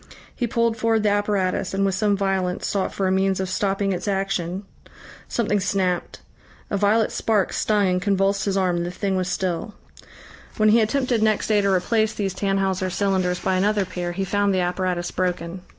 He 0.35 0.47
pulled 0.47 0.77
forward 0.77 1.03
the 1.03 1.09
apparatus, 1.11 1.75
and 1.75 1.85
with 1.85 1.93
some 1.93 2.17
violence 2.17 2.65
sought 2.65 2.91
for 2.91 3.05
a 3.05 3.11
means 3.11 3.39
of 3.39 3.47
stopping 3.49 3.93
its 3.93 4.07
action. 4.07 4.63
Something 5.27 5.59
snapped. 5.59 6.21
A 6.71 6.75
violet 6.77 7.11
spark 7.11 7.53
stung 7.53 7.87
and 7.87 8.01
convulsed 8.01 8.45
his 8.45 8.57
arm 8.57 8.77
and 8.77 8.85
the 8.87 8.89
thing 8.89 9.15
was 9.15 9.27
still. 9.29 9.75
When 10.57 10.69
he 10.69 10.81
attempted 10.81 11.21
next 11.21 11.49
day 11.49 11.61
to 11.61 11.67
replace 11.71 12.13
these 12.15 12.33
Tannhauser 12.33 12.89
cylinders 12.89 13.37
by 13.41 13.57
another 13.57 13.85
pair, 13.85 14.11
he 14.11 14.25
found 14.25 14.55
the 14.55 14.61
apparatus 14.61 15.11
broken.... 15.11 15.61